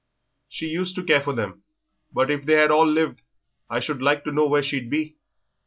"She 0.49 0.65
used 0.65 0.95
to 0.95 1.03
care 1.03 1.21
for 1.21 1.33
them, 1.33 1.61
but 2.11 2.31
if 2.31 2.43
they 2.47 2.53
had 2.55 2.71
all 2.71 2.87
lived 2.87 3.21
I 3.69 3.79
should 3.79 4.01
like 4.01 4.23
to 4.23 4.31
know 4.31 4.47
where 4.47 4.63
she'd 4.63 4.89
be. 4.89 5.17